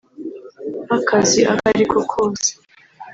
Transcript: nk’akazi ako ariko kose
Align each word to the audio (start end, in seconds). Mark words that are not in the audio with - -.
nk’akazi 0.85 1.41
ako 1.51 1.65
ariko 1.73 1.97
kose 2.11 2.49